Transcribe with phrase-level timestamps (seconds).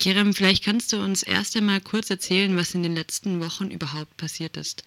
[0.00, 4.16] Kerem, vielleicht kannst du uns erst einmal kurz erzählen, was in den letzten Wochen überhaupt
[4.16, 4.82] passiert ist.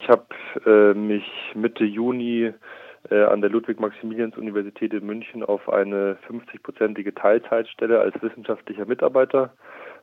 [0.00, 0.24] Ich habe
[0.64, 2.52] äh, mich Mitte Juni
[3.10, 9.52] äh, an der Ludwig-Maximilians-Universität in München auf eine 50-prozentige Teilzeitstelle als wissenschaftlicher Mitarbeiter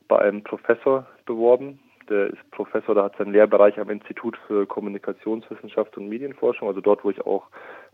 [0.07, 1.79] bei einem Professor beworben.
[2.09, 7.03] Der ist Professor, der hat seinen Lehrbereich am Institut für Kommunikationswissenschaft und Medienforschung, also dort,
[7.03, 7.47] wo ich auch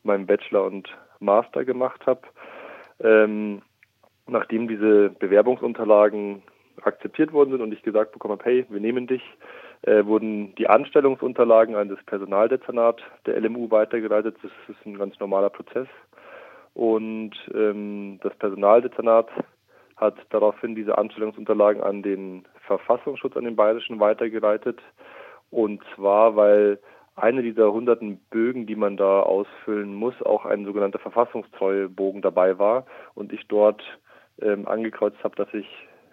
[0.03, 0.89] meinen Bachelor und
[1.19, 2.21] Master gemacht habe.
[3.01, 3.61] Ähm,
[4.29, 6.41] nachdem diese Bewerbungsunterlagen
[6.81, 9.21] akzeptiert worden sind und ich gesagt bekommen habe, hey, wir nehmen dich,
[9.83, 14.35] äh, wurden die Anstellungsunterlagen an das Personaldezernat der LMU weitergeleitet.
[14.41, 15.87] Das ist ein ganz normaler Prozess.
[16.73, 19.27] Und ähm, das Personaldezernat
[19.97, 24.79] hat daraufhin diese Anstellungsunterlagen an den Verfassungsschutz, an den Bayerischen weitergeleitet.
[25.51, 26.79] Und zwar, weil
[27.15, 32.85] eine dieser hunderten Bögen, die man da ausfüllen muss, auch ein sogenannter Verfassungstreuebogen dabei war
[33.13, 33.83] und ich dort
[34.41, 35.67] ähm, angekreuzt habe, dass ich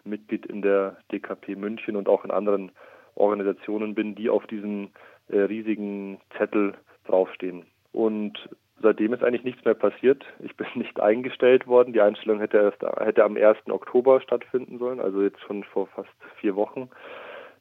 [0.04, 2.70] Mitglied in der DKP München und auch in anderen
[3.14, 4.90] Organisationen bin, die auf diesem
[5.28, 6.74] äh, riesigen Zettel
[7.06, 7.64] draufstehen.
[7.92, 8.48] Und
[8.80, 10.24] seitdem ist eigentlich nichts mehr passiert.
[10.40, 11.92] Ich bin nicht eingestellt worden.
[11.92, 13.58] Die Einstellung hätte erst hätte am 1.
[13.68, 16.10] Oktober stattfinden sollen, also jetzt schon vor fast
[16.40, 16.88] vier Wochen.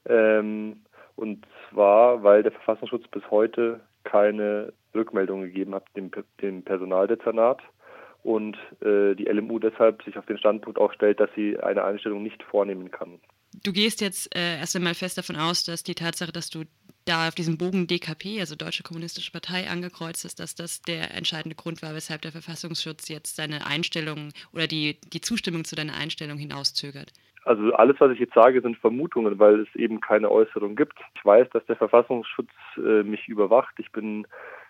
[0.07, 0.81] Ähm,
[1.15, 7.61] und zwar, weil der Verfassungsschutz bis heute keine Rückmeldung gegeben hat dem, dem Personaldezernat
[8.25, 12.23] und äh, die LMU deshalb sich auf den Standpunkt auch stellt, dass sie eine Einstellung
[12.23, 13.19] nicht vornehmen kann.
[13.63, 16.63] Du gehst jetzt äh, erst einmal fest davon aus, dass die Tatsache, dass du
[17.05, 21.55] da auf diesem Bogen DKP, also Deutsche Kommunistische Partei, angekreuzt ist, dass das der entscheidende
[21.55, 26.39] Grund war, weshalb der Verfassungsschutz jetzt seine Einstellung oder die, die Zustimmung zu deiner Einstellung
[26.39, 27.13] hinauszögert.
[27.43, 30.97] Also alles, was ich jetzt sage, sind Vermutungen, weil es eben keine Äußerung gibt.
[31.13, 33.75] Ich weiß, dass der Verfassungsschutz äh, mich überwacht.
[33.77, 34.25] Ich bin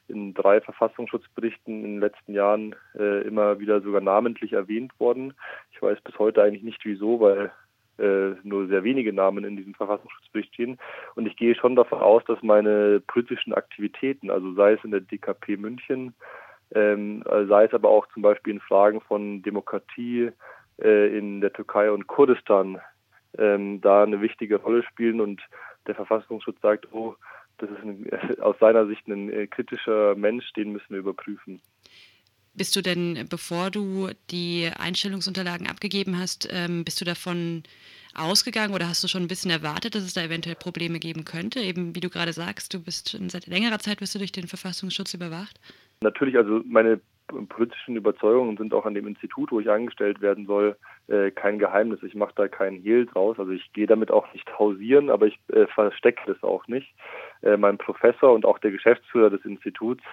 [0.07, 5.33] in drei Verfassungsschutzberichten in den letzten Jahren äh, immer wieder sogar namentlich erwähnt worden.
[5.71, 7.51] Ich weiß bis heute eigentlich nicht wieso, weil
[7.97, 10.77] äh, nur sehr wenige Namen in diesem Verfassungsschutzbericht stehen.
[11.15, 15.01] Und ich gehe schon davon aus, dass meine politischen Aktivitäten, also sei es in der
[15.01, 16.13] DKP München,
[16.73, 20.31] ähm, sei es aber auch zum Beispiel in Fragen von Demokratie
[20.81, 22.81] äh, in der Türkei und Kurdistan,
[23.38, 25.21] ähm, da eine wichtige Rolle spielen.
[25.21, 25.41] Und
[25.88, 27.15] der Verfassungsschutz sagt, oh,
[27.57, 28.09] das ist ein,
[28.41, 31.61] aus seiner Sicht ein äh, kritischer Mensch, den müssen wir überprüfen.
[32.53, 37.63] Bist du denn, bevor du die Einstellungsunterlagen abgegeben hast, ähm, bist du davon
[38.13, 41.59] ausgegangen oder hast du schon ein bisschen erwartet, dass es da eventuell Probleme geben könnte?
[41.59, 45.13] Eben wie du gerade sagst, du bist seit längerer Zeit bist du durch den Verfassungsschutz
[45.13, 45.59] überwacht.
[46.01, 47.01] Natürlich, also meine
[47.49, 50.77] politischen Überzeugungen sind auch an dem Institut, wo ich angestellt werden soll,
[51.07, 52.03] äh, kein Geheimnis.
[52.03, 53.39] Ich mache da keinen Hehl draus.
[53.39, 56.94] Also ich gehe damit auch nicht hausieren, aber ich äh, verstecke das auch nicht.
[57.41, 60.03] Äh, mein Professor und auch der Geschäftsführer des Instituts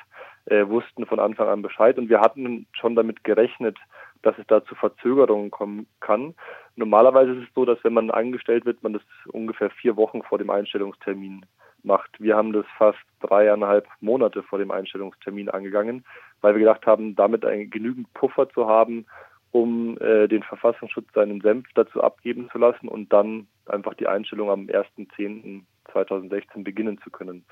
[0.47, 3.79] äh, wussten von Anfang an Bescheid und wir hatten schon damit gerechnet,
[4.23, 6.35] dass es da zu Verzögerungen kommen kann.
[6.77, 10.39] Normalerweise ist es so, dass wenn man angestellt wird, man das ungefähr vier Wochen vor
[10.39, 11.45] dem Einstellungstermin
[11.83, 12.11] macht.
[12.21, 16.05] Wir haben das fast dreieinhalb Monate vor dem Einstellungstermin angegangen,
[16.41, 19.07] weil wir gedacht haben, damit einen genügend Puffer zu haben,
[19.53, 24.51] um äh, den Verfassungsschutz seinen Senf dazu abgeben zu lassen und dann einfach die Einstellung
[24.51, 27.45] am 1.10.2016 beginnen zu können.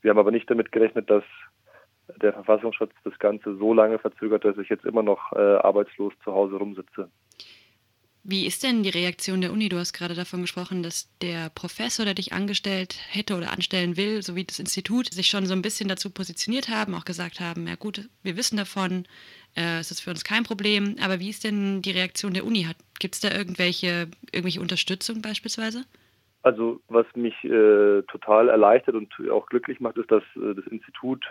[0.00, 1.24] Wir haben aber nicht damit gerechnet, dass
[2.22, 6.32] der Verfassungsschutz das Ganze so lange verzögert, dass ich jetzt immer noch äh, arbeitslos zu
[6.32, 7.10] Hause rumsitze.
[8.30, 9.68] Wie ist denn die Reaktion der Uni?
[9.68, 14.22] Du hast gerade davon gesprochen, dass der Professor, der dich angestellt hätte oder anstellen will,
[14.22, 17.76] sowie das Institut, sich schon so ein bisschen dazu positioniert haben, auch gesagt haben, ja
[17.76, 19.06] gut, wir wissen davon,
[19.58, 20.96] äh, ist für uns kein Problem.
[21.04, 22.66] Aber wie ist denn die Reaktion der Uni?
[23.00, 25.84] Gibt es da irgendwelche, irgendwelche Unterstützung beispielsweise?
[26.42, 31.24] Also was mich äh, total erleichtert und auch glücklich macht, ist, dass äh, das Institut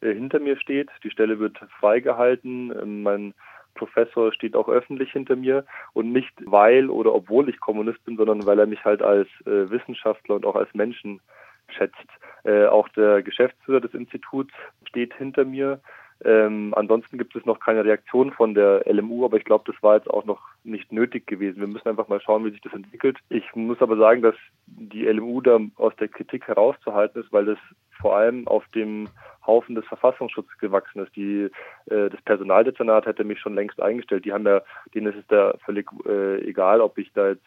[0.00, 0.88] äh, hinter mir steht.
[1.04, 2.72] Die Stelle wird freigehalten.
[2.72, 3.34] Ähm, mein
[3.74, 8.44] Professor steht auch öffentlich hinter mir und nicht weil oder obwohl ich Kommunist bin, sondern
[8.44, 11.20] weil er mich halt als äh, Wissenschaftler und auch als Menschen
[11.68, 11.96] schätzt.
[12.44, 14.52] Äh, auch der Geschäftsführer des Instituts
[14.88, 15.80] steht hinter mir.
[16.22, 19.96] Ähm, ansonsten gibt es noch keine Reaktion von der LMU, aber ich glaube, das war
[19.96, 21.60] jetzt auch noch nicht nötig gewesen.
[21.60, 23.18] Wir müssen einfach mal schauen, wie sich das entwickelt.
[23.30, 24.34] Ich muss aber sagen, dass
[24.66, 27.58] die LMU da aus der Kritik herauszuhalten ist, weil das
[28.00, 29.08] vor allem auf dem
[29.46, 31.14] Haufen des Verfassungsschutzes gewachsen ist.
[31.16, 31.50] Die,
[31.86, 34.24] äh, das Personaldezernat hätte mich schon längst eingestellt.
[34.24, 34.62] Die haben ja,
[34.94, 37.46] denen ist es da völlig äh, egal, ob ich da jetzt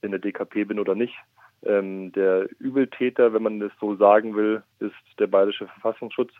[0.00, 1.14] in der DKP bin oder nicht.
[1.64, 6.32] Ähm, der Übeltäter, wenn man das so sagen will, ist der bayerische Verfassungsschutz.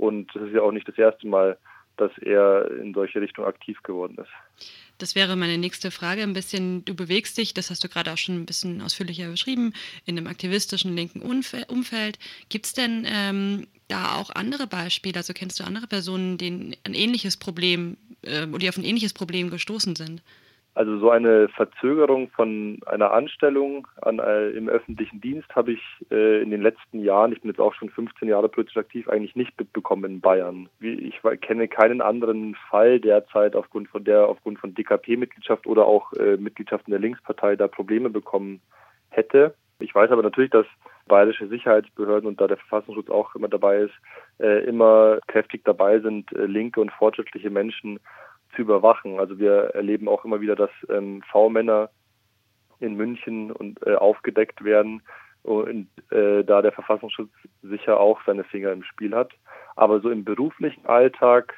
[0.00, 1.58] Und das ist ja auch nicht das erste Mal,
[1.98, 4.70] dass er in solche Richtung aktiv geworden ist.
[4.96, 6.22] Das wäre meine nächste Frage.
[6.22, 9.74] Ein bisschen, du bewegst dich, das hast du gerade auch schon ein bisschen ausführlicher beschrieben,
[10.06, 12.18] in einem aktivistischen linken Umfeld.
[12.48, 15.16] Gibt es denn ähm, da auch andere Beispiele?
[15.16, 19.50] Also kennst du andere Personen, die ein ähnliches Problem äh, die auf ein ähnliches Problem
[19.50, 20.22] gestoßen sind?
[20.74, 26.40] Also so eine Verzögerung von einer Anstellung an, äh, im öffentlichen Dienst habe ich äh,
[26.42, 29.58] in den letzten Jahren, ich bin jetzt auch schon 15 Jahre politisch aktiv, eigentlich nicht
[29.58, 30.68] mitbekommen in Bayern.
[30.78, 36.36] Ich kenne keinen anderen Fall derzeit aufgrund von der, aufgrund von DKP-Mitgliedschaft oder auch äh,
[36.36, 38.60] Mitgliedschaft in der Linkspartei da Probleme bekommen
[39.08, 39.54] hätte.
[39.80, 40.66] Ich weiß aber natürlich, dass
[41.08, 43.94] bayerische Sicherheitsbehörden und da der Verfassungsschutz auch immer dabei ist,
[44.38, 47.98] äh, immer kräftig dabei sind, äh, linke und fortschrittliche Menschen
[48.54, 49.18] zu überwachen.
[49.18, 51.90] Also wir erleben auch immer wieder, dass ähm, V-Männer
[52.80, 55.02] in München und äh, aufgedeckt werden
[55.42, 57.30] und äh, da der Verfassungsschutz
[57.62, 59.32] sicher auch seine Finger im Spiel hat.
[59.76, 61.54] Aber so im beruflichen Alltag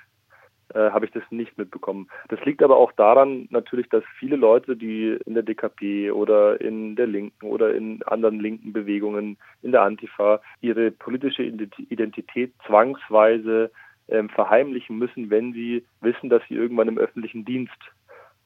[0.74, 2.08] äh, habe ich das nicht mitbekommen.
[2.28, 6.96] Das liegt aber auch daran natürlich, dass viele Leute, die in der DKP oder in
[6.96, 13.70] der Linken oder in anderen linken Bewegungen, in der Antifa, ihre politische Identität zwangsweise
[14.08, 17.78] ähm, verheimlichen müssen, wenn sie wissen, dass sie irgendwann im öffentlichen Dienst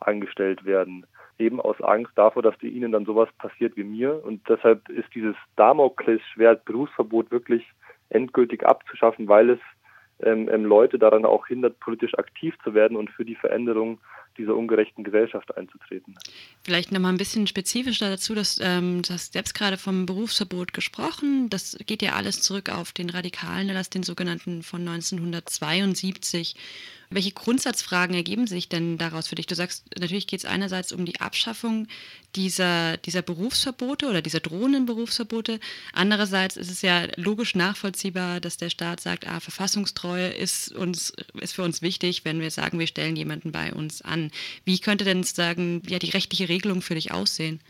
[0.00, 1.06] angestellt werden.
[1.38, 4.24] Eben aus Angst davor, dass ihnen dann sowas passiert wie mir.
[4.24, 7.64] Und deshalb ist dieses Damoklesschwert Berufsverbot wirklich
[8.08, 9.60] endgültig abzuschaffen, weil es
[10.22, 13.98] ähm, ähm, Leute daran auch hindert, politisch aktiv zu werden und für die Veränderung
[14.38, 16.14] dieser ungerechten Gesellschaft einzutreten.
[16.62, 21.48] Vielleicht nochmal ein bisschen spezifischer dazu, dass ähm, du hast selbst gerade vom Berufsverbot gesprochen.
[21.50, 26.56] Das geht ja alles zurück auf den radikalen Erlass, den sogenannten von 1972.
[27.10, 29.46] Welche Grundsatzfragen ergeben sich denn daraus für dich?
[29.46, 31.86] Du sagst, natürlich geht es einerseits um die Abschaffung
[32.34, 35.60] dieser, dieser Berufsverbote oder dieser drohenden Berufsverbote.
[35.92, 41.54] Andererseits ist es ja logisch nachvollziehbar, dass der Staat sagt, ah, Verfassungstreue ist, uns, ist
[41.54, 44.30] für uns wichtig, wenn wir sagen, wir stellen jemanden bei uns an.
[44.64, 47.60] Wie könnte denn sagen, ja, die rechtliche Regelung für dich aussehen?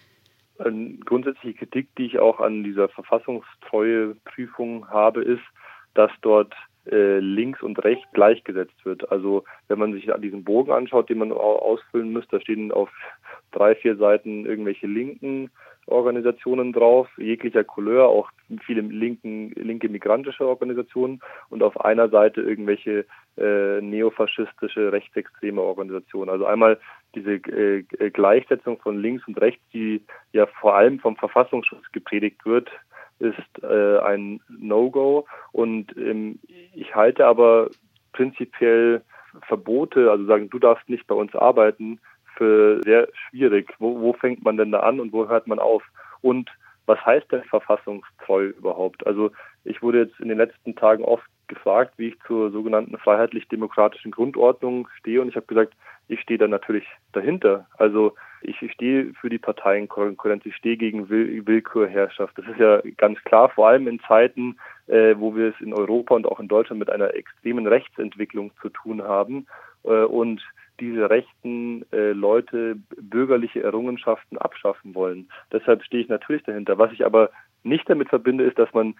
[0.58, 5.42] Eine grundsätzliche Kritik, die ich auch an dieser Verfassungstreueprüfung habe, ist,
[5.94, 6.54] dass dort
[6.90, 9.10] äh, links und rechts gleichgesetzt wird.
[9.10, 12.90] Also wenn man sich diesen Bogen anschaut, den man ausfüllen müsste, da stehen auf
[13.52, 15.50] drei, vier Seiten irgendwelche linken
[15.86, 18.30] Organisationen drauf, jeglicher Couleur, auch
[18.64, 23.06] viele linken, linke migrantische Organisationen und auf einer Seite irgendwelche
[23.38, 26.30] äh, neofaschistische, rechtsextreme Organisationen.
[26.30, 26.78] Also einmal
[27.14, 30.02] diese äh, Gleichsetzung von links und rechts, die
[30.32, 32.68] ja vor allem vom Verfassungsschutz gepredigt wird,
[33.18, 35.26] ist äh, ein No-Go.
[35.52, 36.38] Und ähm,
[36.74, 37.70] ich halte aber
[38.12, 39.02] prinzipiell
[39.46, 42.00] Verbote, also sagen, du darfst nicht bei uns arbeiten,
[42.36, 43.72] für sehr schwierig.
[43.78, 45.82] Wo, wo fängt man denn da an und wo hört man auf?
[46.20, 46.50] Und
[46.86, 49.06] was heißt denn verfassungstreu überhaupt?
[49.06, 49.30] Also
[49.64, 54.88] ich wurde jetzt in den letzten Tagen oft gefragt, wie ich zur sogenannten freiheitlich-demokratischen Grundordnung
[54.98, 55.74] stehe und ich habe gesagt,
[56.08, 57.66] ich stehe da natürlich dahinter.
[57.78, 62.38] Also ich stehe für die Parteienkonkurrenz, ich stehe gegen Will Willkürherrschaft.
[62.38, 64.56] Das ist ja ganz klar, vor allem in Zeiten,
[64.86, 68.68] äh, wo wir es in Europa und auch in Deutschland mit einer extremen Rechtsentwicklung zu
[68.68, 69.46] tun haben
[69.84, 70.42] äh, und
[70.78, 75.28] diese rechten äh, Leute bürgerliche Errungenschaften abschaffen wollen.
[75.50, 76.78] Deshalb stehe ich natürlich dahinter.
[76.78, 77.30] Was ich aber
[77.64, 78.94] nicht damit verbinde, ist, dass man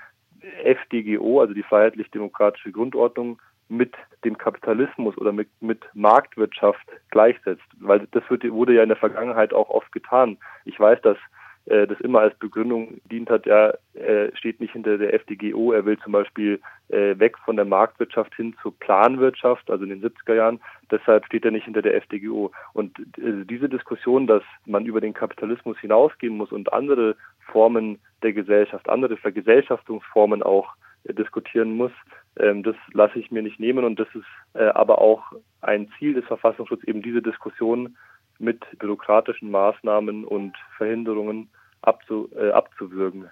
[0.64, 3.94] FDGO, also die freiheitlich-demokratische Grundordnung, mit
[4.25, 7.64] dem Kapitalismus oder mit, mit Marktwirtschaft gleichsetzt.
[7.81, 10.38] Weil das wird, wurde ja in der Vergangenheit auch oft getan.
[10.64, 11.19] Ich weiß, dass
[11.66, 15.98] das immer als Begründung dient hat, er äh, steht nicht hinter der FDGO, er will
[15.98, 20.60] zum Beispiel äh, weg von der Marktwirtschaft hin zur Planwirtschaft, also in den 70er Jahren,
[20.90, 22.52] deshalb steht er nicht hinter der FDGO.
[22.72, 27.16] Und äh, diese Diskussion, dass man über den Kapitalismus hinausgehen muss und andere
[27.50, 30.74] Formen der Gesellschaft, andere Vergesellschaftungsformen auch
[31.05, 31.93] äh, diskutieren muss,
[32.38, 33.84] ähm, das lasse ich mir nicht nehmen.
[33.84, 37.96] Und das ist äh, aber auch ein Ziel des Verfassungsschutzes, eben diese Diskussion
[38.38, 41.48] mit bürokratischen Maßnahmen und Verhinderungen
[41.82, 43.28] abzu, äh, abzuwürgen.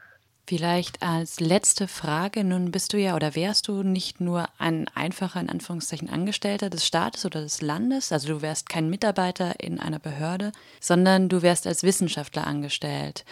[0.46, 5.40] Vielleicht als letzte Frage, nun bist du ja oder wärst du nicht nur ein einfacher,
[5.40, 9.98] in Anführungszeichen, Angestellter des Staates oder des Landes, also du wärst kein Mitarbeiter in einer
[9.98, 13.24] Behörde, sondern du wärst als Wissenschaftler angestellt.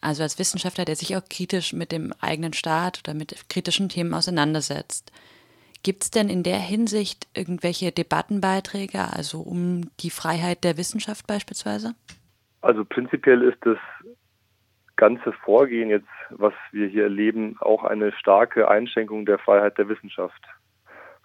[0.00, 4.12] Also als Wissenschaftler, der sich auch kritisch mit dem eigenen Staat oder mit kritischen Themen
[4.12, 5.12] auseinandersetzt.
[5.84, 11.94] Gibt es denn in der Hinsicht irgendwelche Debattenbeiträge, also um die Freiheit der Wissenschaft beispielsweise?
[12.60, 13.78] Also prinzipiell ist das
[14.96, 20.42] ganze Vorgehen jetzt, was wir hier erleben, auch eine starke Einschränkung der Freiheit der Wissenschaft.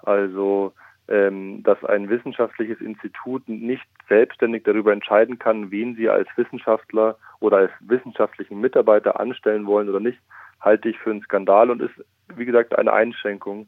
[0.04, 0.74] Also
[1.08, 7.58] ähm, dass ein wissenschaftliches Institut nicht selbstständig darüber entscheiden kann, wen sie als Wissenschaftler oder
[7.58, 10.20] als wissenschaftlichen Mitarbeiter anstellen wollen oder nicht,
[10.62, 11.94] halte ich für einen Skandal und ist,
[12.36, 13.68] wie gesagt, eine Einschränkung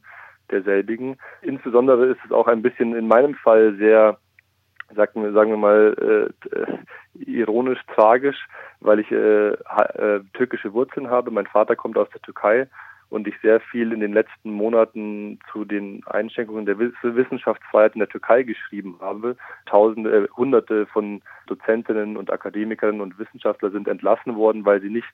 [0.52, 1.18] derselbigen.
[1.42, 4.18] Insbesondere ist es auch ein bisschen in meinem Fall sehr,
[4.96, 8.48] sagen wir, sagen wir mal, äh, ironisch tragisch,
[8.80, 11.32] weil ich äh, äh, türkische Wurzeln habe.
[11.32, 12.68] Mein Vater kommt aus der Türkei
[13.14, 18.10] und ich sehr viel in den letzten Monaten zu den Einschränkungen der Wissenschaftsfreiheit in der
[18.10, 19.38] Türkei geschrieben habe.
[19.68, 25.08] Tausende, äh, hunderte von Dozentinnen und Akademikerinnen und Wissenschaftler sind entlassen worden, weil sie nicht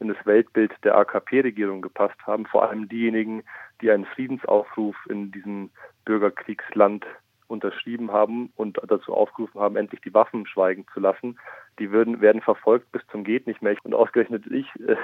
[0.00, 2.44] in das Weltbild der AKP-Regierung gepasst haben.
[2.46, 3.44] Vor allem diejenigen,
[3.80, 5.70] die einen Friedensaufruf in diesem
[6.04, 7.06] Bürgerkriegsland
[7.46, 11.38] unterschrieben haben und dazu aufgerufen haben, endlich die Waffen schweigen zu lassen.
[11.78, 13.76] Die würden, werden verfolgt bis zum geht nicht mehr.
[13.82, 14.96] Und ausgerechnet ich, äh,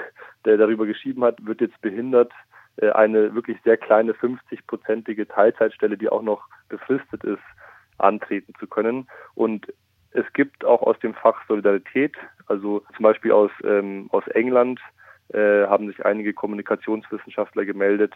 [0.45, 2.31] der darüber geschrieben hat, wird jetzt behindert,
[2.77, 7.43] äh, eine wirklich sehr kleine 50-prozentige Teilzeitstelle, die auch noch befristet ist,
[7.97, 9.07] antreten zu können.
[9.35, 9.71] Und
[10.11, 12.15] es gibt auch aus dem Fach Solidarität,
[12.47, 14.79] also zum Beispiel aus, ähm, aus England,
[15.33, 18.13] äh, haben sich einige Kommunikationswissenschaftler gemeldet,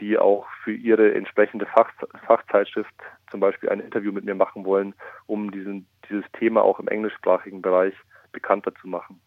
[0.00, 1.90] die auch für ihre entsprechende Fach,
[2.26, 2.94] Fachzeitschrift
[3.30, 4.94] zum Beispiel ein Interview mit mir machen wollen,
[5.26, 7.94] um diesen, dieses Thema auch im englischsprachigen Bereich
[8.32, 9.20] bekannter zu machen.